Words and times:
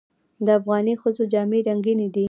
د 0.45 0.47
افغاني 0.59 0.93
ښځو 1.01 1.23
جامې 1.33 1.59
رنګینې 1.67 2.07
دي. 2.13 2.19